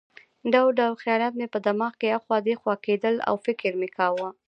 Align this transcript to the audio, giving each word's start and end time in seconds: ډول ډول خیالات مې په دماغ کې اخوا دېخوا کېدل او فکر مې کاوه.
ډول 0.53 0.71
ډول 0.79 0.95
خیالات 1.03 1.33
مې 1.39 1.47
په 1.53 1.59
دماغ 1.67 1.93
کې 1.99 2.15
اخوا 2.17 2.37
دېخوا 2.47 2.75
کېدل 2.85 3.15
او 3.27 3.35
فکر 3.45 3.71
مې 3.79 3.89
کاوه. 3.97 4.29